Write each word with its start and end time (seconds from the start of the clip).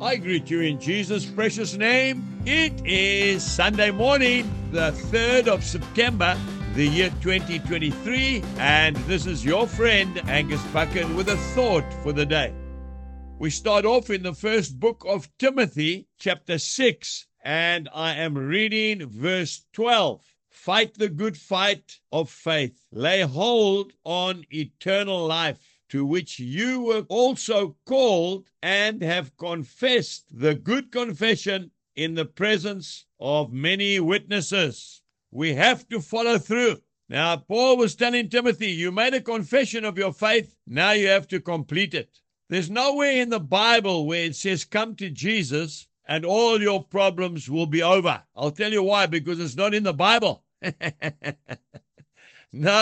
I 0.00 0.14
greet 0.14 0.48
you 0.48 0.60
in 0.60 0.78
Jesus' 0.78 1.26
precious 1.26 1.74
name. 1.74 2.40
It 2.46 2.86
is 2.86 3.42
Sunday 3.42 3.90
morning, 3.90 4.48
the 4.70 4.92
3rd 4.92 5.48
of 5.48 5.64
September, 5.64 6.38
the 6.74 6.86
year 6.86 7.10
2023, 7.20 8.44
and 8.58 8.94
this 9.08 9.26
is 9.26 9.44
your 9.44 9.66
friend 9.66 10.22
Angus 10.30 10.62
Buchan 10.66 11.16
with 11.16 11.28
a 11.28 11.36
thought 11.36 11.92
for 12.04 12.12
the 12.12 12.24
day. 12.24 12.54
We 13.40 13.50
start 13.50 13.84
off 13.84 14.08
in 14.08 14.22
the 14.22 14.34
first 14.34 14.78
book 14.78 15.04
of 15.04 15.36
Timothy, 15.36 16.06
chapter 16.16 16.58
6, 16.58 17.26
and 17.42 17.88
I 17.92 18.14
am 18.14 18.38
reading 18.38 19.04
verse 19.08 19.66
12. 19.72 20.22
Fight 20.48 20.94
the 20.94 21.08
good 21.08 21.36
fight 21.36 21.98
of 22.12 22.30
faith, 22.30 22.84
lay 22.92 23.22
hold 23.22 23.94
on 24.04 24.44
eternal 24.52 25.26
life 25.26 25.77
to 25.88 26.04
which 26.04 26.38
you 26.38 26.82
were 26.82 27.04
also 27.08 27.76
called 27.86 28.46
and 28.62 29.02
have 29.02 29.36
confessed 29.36 30.26
the 30.30 30.54
good 30.54 30.92
confession 30.92 31.70
in 31.96 32.14
the 32.14 32.24
presence 32.24 33.06
of 33.18 33.52
many 33.52 33.98
witnesses. 34.00 35.02
We 35.30 35.54
have 35.54 35.88
to 35.88 36.00
follow 36.00 36.38
through. 36.38 36.78
Now, 37.08 37.36
Paul 37.36 37.78
was 37.78 37.94
telling 37.94 38.28
Timothy, 38.28 38.70
you 38.70 38.92
made 38.92 39.14
a 39.14 39.20
confession 39.20 39.84
of 39.84 39.96
your 39.96 40.12
faith, 40.12 40.54
now 40.66 40.92
you 40.92 41.08
have 41.08 41.26
to 41.28 41.40
complete 41.40 41.94
it. 41.94 42.20
There's 42.50 42.70
nowhere 42.70 43.12
in 43.12 43.30
the 43.30 43.40
Bible 43.40 44.06
where 44.06 44.24
it 44.24 44.36
says, 44.36 44.64
come 44.64 44.94
to 44.96 45.10
Jesus 45.10 45.86
and 46.06 46.24
all 46.24 46.60
your 46.60 46.82
problems 46.82 47.48
will 47.48 47.66
be 47.66 47.82
over. 47.82 48.22
I'll 48.34 48.50
tell 48.50 48.72
you 48.72 48.82
why, 48.82 49.06
because 49.06 49.38
it's 49.38 49.56
not 49.56 49.74
in 49.74 49.82
the 49.82 49.92
Bible. 49.92 50.44
no, 50.62 50.72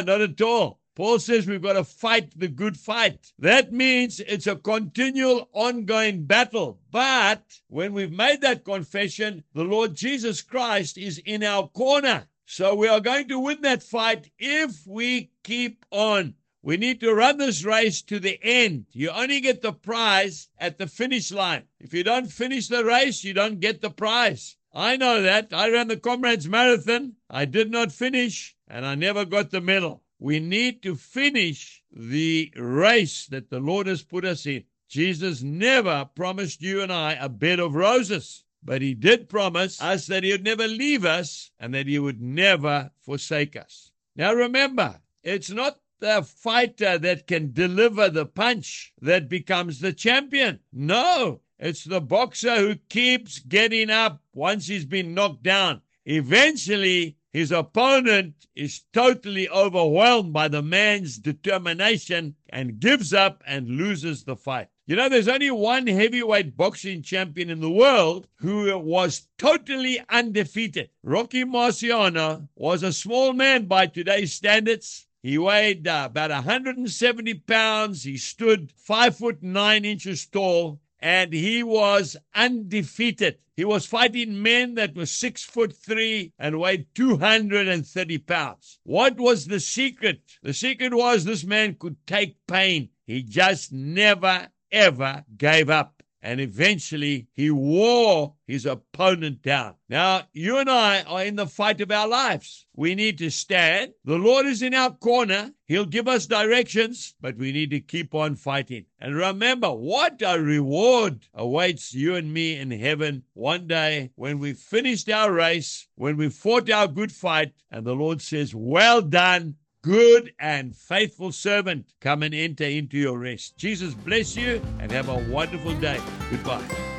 not 0.00 0.08
at 0.08 0.40
all. 0.40 0.79
Paul 1.00 1.18
says 1.18 1.46
we've 1.46 1.62
got 1.62 1.72
to 1.72 1.84
fight 1.84 2.38
the 2.38 2.46
good 2.46 2.76
fight. 2.76 3.32
That 3.38 3.72
means 3.72 4.20
it's 4.20 4.46
a 4.46 4.54
continual, 4.54 5.48
ongoing 5.54 6.26
battle. 6.26 6.78
But 6.90 7.42
when 7.68 7.94
we've 7.94 8.12
made 8.12 8.42
that 8.42 8.66
confession, 8.66 9.44
the 9.54 9.64
Lord 9.64 9.94
Jesus 9.94 10.42
Christ 10.42 10.98
is 10.98 11.16
in 11.16 11.42
our 11.42 11.68
corner. 11.68 12.26
So 12.44 12.74
we 12.74 12.86
are 12.86 13.00
going 13.00 13.28
to 13.28 13.38
win 13.38 13.62
that 13.62 13.82
fight 13.82 14.30
if 14.38 14.86
we 14.86 15.30
keep 15.42 15.86
on. 15.90 16.34
We 16.60 16.76
need 16.76 17.00
to 17.00 17.14
run 17.14 17.38
this 17.38 17.64
race 17.64 18.02
to 18.02 18.20
the 18.20 18.38
end. 18.42 18.84
You 18.92 19.08
only 19.08 19.40
get 19.40 19.62
the 19.62 19.72
prize 19.72 20.50
at 20.58 20.76
the 20.76 20.86
finish 20.86 21.32
line. 21.32 21.62
If 21.78 21.94
you 21.94 22.04
don't 22.04 22.30
finish 22.30 22.68
the 22.68 22.84
race, 22.84 23.24
you 23.24 23.32
don't 23.32 23.58
get 23.58 23.80
the 23.80 23.88
prize. 23.88 24.56
I 24.74 24.98
know 24.98 25.22
that. 25.22 25.48
I 25.54 25.70
ran 25.70 25.88
the 25.88 25.96
Comrades 25.96 26.46
Marathon. 26.46 27.14
I 27.30 27.46
did 27.46 27.70
not 27.70 27.90
finish, 27.90 28.54
and 28.68 28.84
I 28.84 28.96
never 28.96 29.24
got 29.24 29.50
the 29.50 29.62
medal. 29.62 30.02
We 30.22 30.38
need 30.38 30.82
to 30.82 30.96
finish 30.96 31.82
the 31.90 32.52
race 32.54 33.26
that 33.28 33.48
the 33.48 33.58
Lord 33.58 33.86
has 33.86 34.02
put 34.02 34.26
us 34.26 34.44
in. 34.44 34.64
Jesus 34.86 35.42
never 35.42 36.10
promised 36.14 36.60
you 36.60 36.82
and 36.82 36.92
I 36.92 37.12
a 37.14 37.30
bed 37.30 37.58
of 37.58 37.74
roses, 37.74 38.44
but 38.62 38.82
he 38.82 38.92
did 38.92 39.30
promise 39.30 39.80
us 39.80 40.06
that 40.08 40.22
he 40.22 40.32
would 40.32 40.44
never 40.44 40.68
leave 40.68 41.06
us 41.06 41.52
and 41.58 41.72
that 41.72 41.86
he 41.86 41.98
would 41.98 42.20
never 42.20 42.90
forsake 43.00 43.56
us. 43.56 43.92
Now 44.14 44.34
remember, 44.34 45.00
it's 45.22 45.48
not 45.48 45.80
the 46.00 46.22
fighter 46.22 46.98
that 46.98 47.26
can 47.26 47.52
deliver 47.52 48.10
the 48.10 48.26
punch 48.26 48.92
that 49.00 49.28
becomes 49.28 49.80
the 49.80 49.94
champion. 49.94 50.60
No, 50.70 51.40
it's 51.58 51.84
the 51.84 52.00
boxer 52.02 52.56
who 52.56 52.74
keeps 52.90 53.38
getting 53.38 53.88
up 53.88 54.22
once 54.34 54.66
he's 54.66 54.84
been 54.84 55.14
knocked 55.14 55.42
down. 55.42 55.80
Eventually, 56.04 57.16
his 57.32 57.52
opponent 57.52 58.46
is 58.56 58.82
totally 58.92 59.48
overwhelmed 59.48 60.32
by 60.32 60.48
the 60.48 60.62
man's 60.62 61.16
determination 61.18 62.34
and 62.48 62.80
gives 62.80 63.14
up 63.14 63.42
and 63.46 63.68
loses 63.68 64.24
the 64.24 64.36
fight. 64.36 64.68
You 64.86 64.96
know, 64.96 65.08
there's 65.08 65.28
only 65.28 65.52
one 65.52 65.86
heavyweight 65.86 66.56
boxing 66.56 67.02
champion 67.02 67.48
in 67.48 67.60
the 67.60 67.70
world 67.70 68.26
who 68.38 68.76
was 68.76 69.28
totally 69.38 70.02
undefeated. 70.08 70.90
Rocky 71.04 71.44
Marciano 71.44 72.48
was 72.56 72.82
a 72.82 72.92
small 72.92 73.32
man 73.32 73.66
by 73.66 73.86
today's 73.86 74.32
standards. 74.32 75.06
He 75.22 75.38
weighed 75.38 75.86
uh, 75.86 76.08
about 76.10 76.30
170 76.30 77.34
pounds. 77.34 78.02
He 78.02 78.16
stood 78.16 78.72
five 78.72 79.16
foot 79.16 79.40
nine 79.42 79.84
inches 79.84 80.26
tall 80.26 80.80
and 81.00 81.32
he 81.32 81.62
was 81.62 82.16
undefeated. 82.34 83.38
He 83.56 83.64
was 83.64 83.86
fighting 83.86 84.42
men 84.42 84.74
that 84.74 84.94
were 84.94 85.06
six 85.06 85.42
foot 85.42 85.74
three 85.74 86.32
and 86.38 86.58
weighed 86.58 86.86
230 86.94 88.18
pounds. 88.18 88.78
What 88.84 89.18
was 89.18 89.46
the 89.46 89.60
secret? 89.60 90.22
The 90.42 90.54
secret 90.54 90.94
was 90.94 91.24
this 91.24 91.44
man 91.44 91.74
could 91.74 91.96
take 92.06 92.36
pain. 92.46 92.90
He 93.06 93.22
just 93.22 93.72
never, 93.72 94.48
ever 94.72 95.24
gave 95.36 95.68
up 95.68 95.99
and 96.22 96.40
eventually 96.40 97.26
he 97.32 97.50
wore 97.50 98.34
his 98.46 98.66
opponent 98.66 99.42
down. 99.42 99.74
Now, 99.88 100.22
you 100.32 100.58
and 100.58 100.68
I 100.68 101.02
are 101.02 101.24
in 101.24 101.36
the 101.36 101.46
fight 101.46 101.80
of 101.80 101.90
our 101.90 102.06
lives. 102.06 102.66
We 102.76 102.94
need 102.94 103.18
to 103.18 103.30
stand. 103.30 103.92
The 104.04 104.18
Lord 104.18 104.46
is 104.46 104.62
in 104.62 104.74
our 104.74 104.90
corner. 104.90 105.52
He'll 105.66 105.86
give 105.86 106.08
us 106.08 106.26
directions, 106.26 107.14
but 107.20 107.36
we 107.36 107.52
need 107.52 107.70
to 107.70 107.80
keep 107.80 108.14
on 108.14 108.34
fighting. 108.34 108.86
And 108.98 109.14
remember, 109.14 109.70
what 109.72 110.20
a 110.24 110.40
reward 110.40 111.26
awaits 111.32 111.94
you 111.94 112.16
and 112.16 112.32
me 112.32 112.56
in 112.56 112.70
heaven 112.70 113.22
one 113.34 113.66
day 113.66 114.10
when 114.16 114.38
we've 114.38 114.58
finished 114.58 115.08
our 115.08 115.32
race, 115.32 115.86
when 115.94 116.16
we've 116.16 116.34
fought 116.34 116.70
our 116.70 116.88
good 116.88 117.12
fight, 117.12 117.52
and 117.70 117.86
the 117.86 117.94
Lord 117.94 118.20
says, 118.20 118.54
Well 118.54 119.00
done, 119.00 119.56
good 119.82 120.32
and 120.38 120.74
faithful 120.74 121.32
servant, 121.32 121.86
come 122.00 122.22
and 122.22 122.34
enter 122.34 122.64
into 122.64 122.96
your 122.98 123.18
rest. 123.18 123.56
Jesus 123.56 123.94
bless 123.94 124.36
you 124.36 124.60
and 124.78 124.90
have 124.92 125.08
a 125.08 125.18
wonderful 125.30 125.74
day. 125.76 126.00
Goodbye. 126.30 126.89